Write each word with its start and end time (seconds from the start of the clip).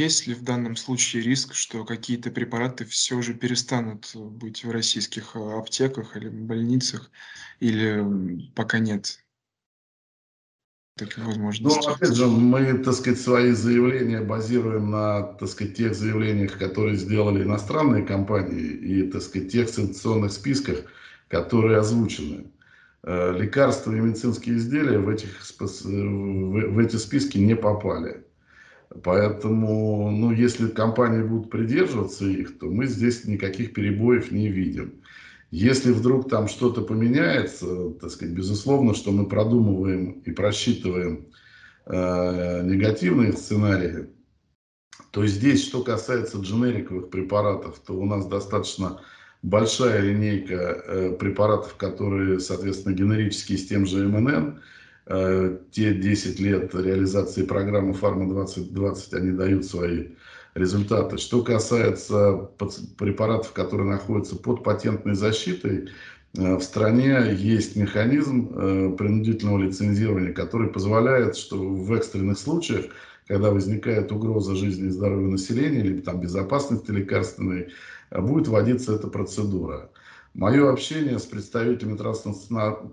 есть 0.00 0.26
ли 0.26 0.34
в 0.34 0.42
данном 0.42 0.76
случае 0.76 1.22
риск, 1.22 1.54
что 1.54 1.84
какие-то 1.84 2.30
препараты 2.30 2.84
все 2.84 3.20
же 3.22 3.34
перестанут 3.34 4.10
быть 4.14 4.64
в 4.64 4.70
российских 4.70 5.36
э, 5.36 5.38
аптеках 5.38 6.16
или 6.16 6.28
больницах, 6.28 7.10
или 7.60 8.50
пока 8.54 8.78
нет 8.78 9.18
таких 10.96 11.24
возможностей? 11.24 11.80
Ну, 11.86 11.94
опять 11.94 12.14
же, 12.14 12.26
мы, 12.26 12.78
так 12.78 12.94
сказать, 12.94 13.20
свои 13.20 13.52
заявления 13.52 14.22
базируем 14.22 14.90
на, 14.90 15.22
так 15.22 15.48
сказать, 15.48 15.76
тех 15.76 15.94
заявлениях, 15.94 16.58
которые 16.58 16.96
сделали 16.96 17.42
иностранные 17.42 18.04
компании 18.04 18.62
и, 18.62 19.10
так 19.10 19.22
сказать, 19.22 19.52
тех 19.52 19.68
санкционных 19.68 20.32
списках, 20.32 20.78
которые 21.28 21.78
озвучены. 21.78 22.50
Э, 23.02 23.36
лекарства 23.36 23.92
и 23.92 24.00
медицинские 24.00 24.56
изделия 24.56 24.98
в, 24.98 25.08
этих, 25.08 25.42
в 25.60 26.78
эти 26.78 26.96
списки 26.96 27.38
не 27.38 27.56
попали. 27.56 28.24
Поэтому, 29.02 30.10
ну, 30.10 30.32
если 30.32 30.68
компании 30.68 31.22
будут 31.22 31.50
придерживаться 31.50 32.26
их, 32.26 32.58
то 32.58 32.66
мы 32.66 32.86
здесь 32.86 33.24
никаких 33.24 33.72
перебоев 33.72 34.32
не 34.32 34.48
видим. 34.48 35.00
Если 35.52 35.92
вдруг 35.92 36.28
там 36.28 36.48
что-то 36.48 36.82
поменяется, 36.82 37.90
так 38.00 38.10
сказать, 38.10 38.34
безусловно, 38.34 38.94
что 38.94 39.12
мы 39.12 39.28
продумываем 39.28 40.20
и 40.24 40.32
просчитываем 40.32 41.26
э, 41.86 42.62
негативные 42.64 43.32
сценарии, 43.32 44.08
то 45.10 45.26
здесь, 45.26 45.64
что 45.64 45.82
касается 45.82 46.38
дженериковых 46.38 47.10
препаратов, 47.10 47.80
то 47.80 47.94
у 47.94 48.04
нас 48.04 48.26
достаточно 48.26 49.00
большая 49.42 50.00
линейка 50.02 50.54
э, 50.54 51.16
препаратов, 51.18 51.76
которые, 51.76 52.40
соответственно, 52.40 52.94
генерические 52.94 53.58
с 53.58 53.66
тем 53.66 53.86
же 53.86 54.06
МНН. 54.06 54.60
Э, 55.12 55.58
те 55.72 55.92
10 55.92 56.38
лет 56.38 56.72
реализации 56.72 57.42
программы 57.42 57.94
«Фарма-2020» 57.94 59.16
они 59.16 59.32
дают 59.32 59.64
свои 59.64 60.10
результаты. 60.54 61.18
Что 61.18 61.42
касается 61.42 62.48
препаратов, 62.96 63.52
которые 63.52 63.90
находятся 63.90 64.36
под 64.36 64.62
патентной 64.62 65.16
защитой, 65.16 65.88
э, 66.36 66.54
в 66.54 66.62
стране 66.62 67.34
есть 67.36 67.74
механизм 67.74 68.52
э, 68.54 68.94
принудительного 68.96 69.58
лицензирования, 69.58 70.32
который 70.32 70.68
позволяет, 70.68 71.34
что 71.36 71.56
в 71.58 71.92
экстренных 71.92 72.38
случаях, 72.38 72.84
когда 73.26 73.50
возникает 73.50 74.12
угроза 74.12 74.54
жизни 74.54 74.86
и 74.86 74.90
здоровья 74.90 75.26
населения, 75.26 75.82
либо 75.82 76.02
там 76.02 76.20
безопасности 76.20 76.92
лекарственной, 76.92 77.70
будет 78.12 78.46
вводиться 78.46 78.94
эта 78.94 79.08
процедура. 79.08 79.90
Мое 80.34 80.70
общение 80.70 81.18
с 81.18 81.24
представителями 81.24 81.96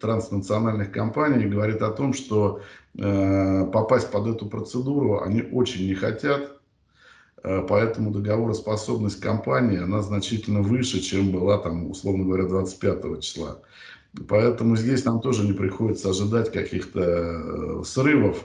транснациональных 0.00 0.90
компаний 0.90 1.46
говорит 1.46 1.80
о 1.80 1.90
том, 1.90 2.12
что 2.12 2.60
попасть 2.92 4.10
под 4.10 4.26
эту 4.26 4.46
процедуру 4.46 5.22
они 5.22 5.42
очень 5.42 5.86
не 5.86 5.94
хотят, 5.94 6.60
Э, 7.42 7.64
поэтому 7.66 8.10
договороспособность 8.10 9.20
компании, 9.20 9.82
она 9.82 10.02
значительно 10.02 10.62
выше, 10.62 11.00
чем 11.00 11.32
была 11.32 11.58
там, 11.58 11.90
условно 11.90 12.24
говоря, 12.24 12.44
25 12.44 13.20
числа. 13.20 13.62
Поэтому 14.28 14.76
здесь 14.76 15.04
нам 15.04 15.20
тоже 15.20 15.46
не 15.46 15.52
приходится 15.52 16.10
ожидать 16.10 16.52
каких-то 16.52 17.00
э, 17.00 17.82
срывов. 17.84 18.44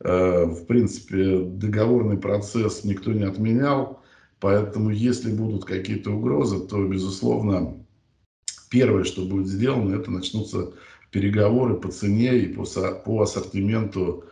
Э, 0.00 0.44
в 0.44 0.66
принципе, 0.66 1.40
договорный 1.40 2.18
процесс 2.18 2.84
никто 2.84 3.12
не 3.12 3.24
отменял. 3.24 4.02
Поэтому, 4.38 4.90
если 4.90 5.32
будут 5.32 5.64
какие-то 5.64 6.10
угрозы, 6.10 6.60
то, 6.60 6.84
безусловно, 6.86 7.74
первое, 8.76 9.04
что 9.04 9.22
будет 9.22 9.46
сделано, 9.46 9.94
это 9.94 10.10
начнутся 10.10 10.72
переговоры 11.10 11.76
по 11.76 11.90
цене 11.90 12.36
и 12.40 12.52
по, 12.52 12.64
по 13.06 13.22
ассортименту 13.22 14.24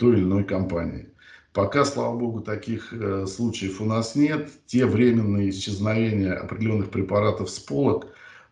той 0.00 0.14
или 0.14 0.22
иной 0.24 0.42
компании. 0.42 1.06
Пока, 1.52 1.84
слава 1.84 2.18
богу, 2.18 2.40
таких 2.40 2.92
э, 2.92 3.26
случаев 3.26 3.80
у 3.80 3.84
нас 3.84 4.16
нет. 4.16 4.50
Те 4.66 4.86
временные 4.86 5.50
исчезновения 5.50 6.32
определенных 6.32 6.90
препаратов 6.90 7.48
с 7.48 7.60
полок, 7.60 8.06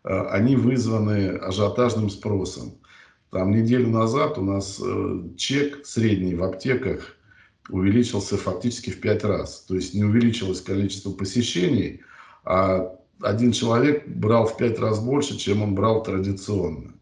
э, 0.04 0.20
они 0.30 0.54
вызваны 0.54 1.30
ажиотажным 1.30 2.10
спросом. 2.10 2.74
Там 3.30 3.50
неделю 3.50 3.88
назад 3.88 4.38
у 4.38 4.44
нас 4.44 4.80
э, 4.80 5.22
чек 5.36 5.84
средний 5.84 6.36
в 6.36 6.44
аптеках 6.44 7.16
увеличился 7.70 8.36
фактически 8.36 8.90
в 8.90 9.00
пять 9.00 9.24
раз. 9.24 9.64
То 9.66 9.74
есть 9.74 9.94
не 9.94 10.04
увеличилось 10.04 10.60
количество 10.60 11.10
посещений, 11.10 12.02
а 12.44 12.99
один 13.20 13.52
человек 13.52 14.06
брал 14.08 14.46
в 14.46 14.56
пять 14.56 14.78
раз 14.78 15.00
больше, 15.00 15.36
чем 15.36 15.62
он 15.62 15.74
брал 15.74 16.02
традиционно. 16.02 16.94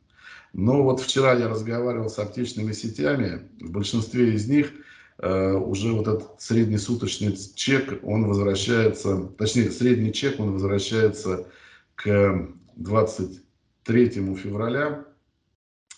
Но 0.52 0.82
вот 0.82 1.00
вчера 1.00 1.34
я 1.34 1.48
разговаривал 1.48 2.08
с 2.08 2.18
аптечными 2.18 2.72
сетями, 2.72 3.48
в 3.60 3.70
большинстве 3.70 4.34
из 4.34 4.48
них– 4.48 4.72
Э, 5.20 5.52
уже 5.54 5.92
вот 5.92 6.06
этот 6.06 6.40
среднесуточный 6.40 7.36
чек, 7.54 7.98
он 8.04 8.26
возвращается, 8.28 9.26
точнее, 9.36 9.70
средний 9.72 10.12
чек, 10.12 10.38
он 10.38 10.52
возвращается 10.52 11.48
к 11.96 12.48
23 12.76 14.08
февраля, 14.36 15.04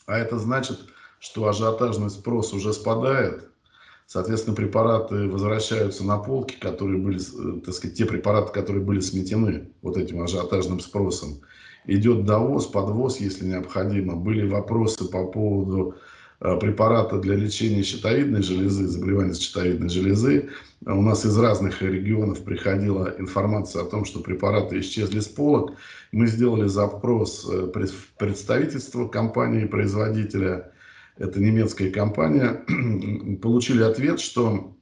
а 0.06 0.18
это 0.18 0.38
значит, 0.38 0.78
что 1.18 1.46
ажиотажный 1.46 2.08
спрос 2.08 2.54
уже 2.54 2.72
спадает, 2.72 3.50
соответственно, 4.10 4.56
препараты 4.56 5.28
возвращаются 5.28 6.04
на 6.04 6.18
полки, 6.18 6.56
которые 6.58 6.98
были, 6.98 7.20
э, 7.20 7.60
так 7.60 7.74
сказать, 7.74 7.96
те 7.96 8.06
препараты, 8.06 8.52
которые 8.52 8.84
были 8.84 8.98
сметены 8.98 9.70
вот 9.82 9.96
этим 9.96 10.20
ажиотажным 10.20 10.80
спросом. 10.80 11.40
Идет 11.86 12.24
довоз, 12.24 12.66
подвоз, 12.66 13.20
если 13.20 13.46
необходимо. 13.46 14.16
Были 14.16 14.48
вопросы 14.48 15.04
по 15.08 15.26
поводу 15.26 15.94
Э, 16.42 16.56
препарата 16.58 17.18
для 17.18 17.34
лечения 17.34 17.82
щитовидной 17.82 18.42
железы, 18.42 18.86
заболевания 18.86 19.34
щитовидной 19.34 19.90
железы. 19.90 20.48
У 20.86 21.02
нас 21.02 21.26
из 21.26 21.38
разных 21.38 21.82
регионов 21.82 22.42
приходила 22.44 23.14
информация 23.18 23.82
о 23.82 23.84
том, 23.84 24.06
что 24.06 24.20
препараты 24.20 24.80
исчезли 24.80 25.20
с 25.20 25.28
полок. 25.28 25.74
Мы 26.12 26.26
сделали 26.28 26.66
запрос 26.66 27.46
э, 27.46 27.66
в 27.66 28.18
представительство 28.18 29.06
компании-производителя, 29.06 30.72
это 31.20 31.38
немецкая 31.38 31.90
компания, 31.90 32.64
получили 33.42 33.84
ответ, 33.84 34.18
что 34.18 34.76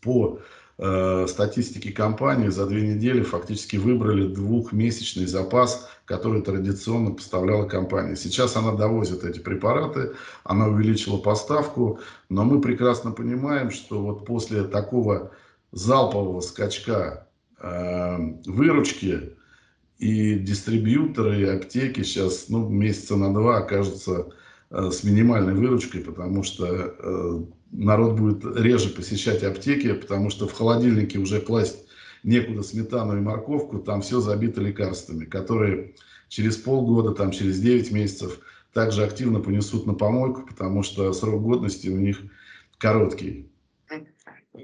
по 0.00 0.38
э, 0.78 1.26
статистике 1.28 1.92
компании 1.92 2.48
за 2.48 2.66
две 2.66 2.94
недели 2.94 3.20
фактически 3.20 3.76
выбрали 3.76 4.26
двухмесячный 4.32 5.26
запас 5.26 5.90
который 6.08 6.40
традиционно 6.40 7.10
поставляла 7.10 7.68
компания. 7.68 8.16
Сейчас 8.16 8.56
она 8.56 8.72
довозит 8.72 9.24
эти 9.24 9.40
препараты, 9.40 10.12
она 10.42 10.66
увеличила 10.66 11.18
поставку, 11.18 12.00
но 12.30 12.44
мы 12.44 12.62
прекрасно 12.62 13.10
понимаем, 13.10 13.70
что 13.70 14.00
вот 14.00 14.24
после 14.24 14.64
такого 14.64 15.32
залпового 15.70 16.40
скачка 16.40 17.28
э, 17.60 18.16
выручки 18.46 19.34
и 19.98 20.38
дистрибьюторы, 20.38 21.42
и 21.42 21.44
аптеки 21.44 22.02
сейчас 22.02 22.48
ну, 22.48 22.66
месяца 22.66 23.16
на 23.16 23.34
два 23.34 23.58
окажутся 23.58 24.28
с 24.70 25.02
минимальной 25.02 25.54
выручкой, 25.54 26.02
потому 26.02 26.42
что 26.42 26.66
э, 26.66 27.42
народ 27.70 28.18
будет 28.18 28.44
реже 28.56 28.90
посещать 28.90 29.42
аптеки, 29.42 29.92
потому 29.94 30.30
что 30.30 30.46
в 30.46 30.52
холодильнике 30.52 31.18
уже 31.18 31.40
класть 31.40 31.86
некуда 32.22 32.62
сметану 32.62 33.16
и 33.16 33.20
морковку, 33.20 33.78
там 33.78 34.02
все 34.02 34.20
забито 34.20 34.60
лекарствами, 34.60 35.24
которые 35.24 35.94
через 36.28 36.56
полгода, 36.56 37.12
там, 37.12 37.30
через 37.30 37.58
9 37.60 37.90
месяцев 37.92 38.40
также 38.72 39.04
активно 39.04 39.40
понесут 39.40 39.86
на 39.86 39.94
помойку, 39.94 40.46
потому 40.46 40.82
что 40.82 41.12
срок 41.12 41.42
годности 41.42 41.88
у 41.88 41.96
них 41.96 42.20
короткий. 42.76 43.50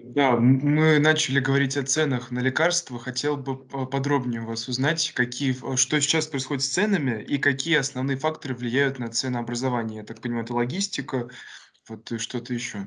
Да, 0.03 0.37
мы 0.37 0.99
начали 0.99 1.41
говорить 1.41 1.77
о 1.77 1.83
ценах 1.85 2.31
на 2.31 2.41
лекарства. 2.41 2.99
Хотел 2.99 3.37
бы 3.37 3.57
подробнее 3.57 4.43
у 4.43 4.47
вас 4.47 4.69
узнать, 4.69 5.13
какие, 5.15 5.55
что 5.77 6.01
сейчас 6.01 6.27
происходит 6.27 6.63
с 6.63 6.69
ценами 6.69 7.23
и 7.23 7.39
какие 7.39 7.77
основные 7.77 8.17
факторы 8.17 8.55
влияют 8.55 8.99
на 8.99 9.09
ценообразование. 9.09 9.99
Я 9.99 10.05
так 10.05 10.21
понимаю, 10.21 10.45
это 10.45 10.55
логистика, 10.55 11.29
вот 11.89 12.13
что-то 12.19 12.55
еще. 12.55 12.87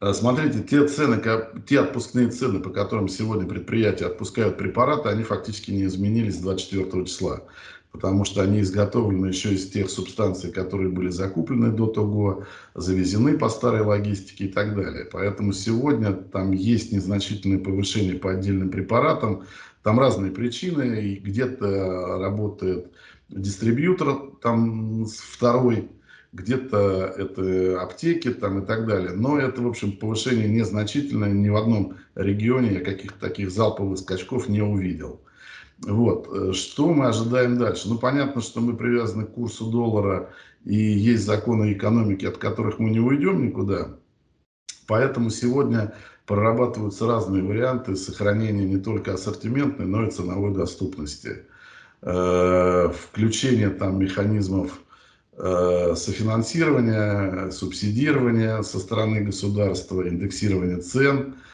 Э, 0.00 0.12
смотрите, 0.12 0.62
те 0.62 0.86
цены, 0.86 1.22
те 1.66 1.80
отпускные 1.80 2.28
цены, 2.28 2.60
по 2.60 2.70
которым 2.70 3.08
сегодня 3.08 3.46
предприятия 3.46 4.06
отпускают 4.06 4.56
препараты, 4.58 5.08
они 5.08 5.24
фактически 5.24 5.70
не 5.70 5.84
изменились 5.84 6.36
с 6.36 6.42
24 6.42 7.04
числа, 7.06 7.44
потому 7.92 8.24
что 8.24 8.42
они 8.42 8.60
изготовлены 8.60 9.26
еще 9.26 9.54
из 9.54 9.68
тех 9.70 9.90
субстанций, 9.90 10.52
которые 10.52 10.90
были 10.90 11.08
закуплены 11.10 11.70
до 11.70 11.86
того, 11.86 12.44
завезены 12.74 13.38
по 13.38 13.48
старой 13.48 13.82
логистике 13.82 14.44
и 14.44 14.48
так 14.48 14.74
далее. 14.74 15.06
Поэтому 15.10 15.52
сегодня 15.52 16.12
там 16.12 16.52
есть 16.52 16.92
незначительное 16.92 17.58
повышение 17.58 18.14
по 18.14 18.32
отдельным 18.32 18.70
препаратам, 18.70 19.44
там 19.82 19.98
разные 19.98 20.32
причины, 20.32 21.00
и 21.02 21.16
где-то 21.16 22.18
работает 22.18 22.92
дистрибьютор, 23.28 24.32
там 24.42 25.06
второй 25.06 25.88
где-то 26.32 27.14
это 27.16 27.80
аптеки 27.80 28.30
там 28.30 28.62
и 28.62 28.66
так 28.66 28.86
далее. 28.86 29.12
Но 29.12 29.38
это, 29.38 29.62
в 29.62 29.66
общем, 29.66 29.96
повышение 29.96 30.48
незначительное. 30.48 31.30
Ни 31.30 31.48
в 31.48 31.56
одном 31.56 31.96
регионе 32.14 32.74
я 32.74 32.80
каких-то 32.80 33.18
таких 33.18 33.50
залповых 33.50 33.98
скачков 33.98 34.48
не 34.48 34.60
увидел. 34.60 35.20
Вот. 35.82 36.28
Э, 36.32 36.52
что 36.52 36.92
мы 36.92 37.06
ожидаем 37.06 37.58
дальше? 37.58 37.88
Ну, 37.88 37.98
понятно, 37.98 38.40
что 38.40 38.60
мы 38.60 38.76
привязаны 38.76 39.24
к 39.24 39.32
курсу 39.32 39.70
доллара, 39.70 40.30
и 40.64 40.74
есть 40.74 41.24
законы 41.24 41.72
экономики, 41.72 42.26
от 42.26 42.38
которых 42.38 42.78
мы 42.78 42.90
не 42.90 43.00
уйдем 43.00 43.46
никуда. 43.46 43.96
Поэтому 44.86 45.30
сегодня 45.30 45.94
прорабатываются 46.26 47.06
разные 47.06 47.42
варианты 47.42 47.96
сохранения 47.96 48.64
не 48.64 48.78
только 48.78 49.14
ассортиментной, 49.14 49.86
но 49.86 50.06
и 50.06 50.10
ценовой 50.10 50.52
доступности. 50.52 51.44
Э, 52.02 52.90
включение 52.92 53.70
там 53.70 53.98
механизмов 53.98 54.80
э, 55.36 55.94
софинансирования, 55.94 57.50
субсидирования 57.50 58.62
со 58.62 58.78
стороны 58.78 59.20
государства, 59.20 60.08
индексирования 60.08 60.78
цен– 60.78 61.36